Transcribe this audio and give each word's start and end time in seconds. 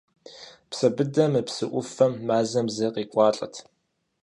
Псэбыдэ 0.69 1.25
мы 1.31 1.41
псы 1.47 1.65
ӏуфэм 1.71 2.13
мазэм 2.27 2.67
зэ 2.75 2.87
къекӏуалӏэт. 2.93 3.55